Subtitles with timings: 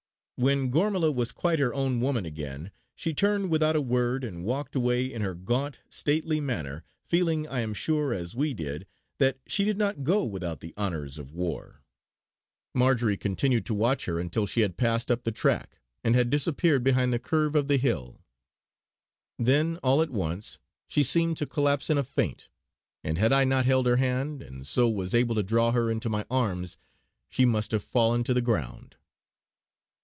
[0.43, 4.75] When Gormala was quite her own woman again, she turned without a word and walked
[4.75, 8.87] away in her gaunt, stately manner, feeling I am sure, as we did,
[9.19, 11.83] that she did not go without the honours of war.
[12.73, 16.83] Marjory continued to watch her until she had passed up the track, and had disappeared
[16.83, 18.23] behind the curve of the hill.
[19.37, 20.57] Then, all at once,
[20.87, 22.49] she seemed to collapse in a faint;
[23.03, 26.09] and had I not held her hand, and so was able to draw her into
[26.09, 26.77] my arms,
[27.29, 28.95] she must have fallen to the ground.